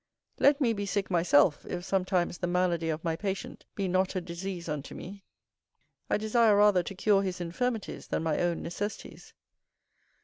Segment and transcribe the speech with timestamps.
[0.39, 4.19] Let me be sick myself, if sometimes the malady of my patient be not a
[4.19, 5.25] disease unto me.
[6.09, 9.35] I desire rather to cure his infirmities than my own necessities.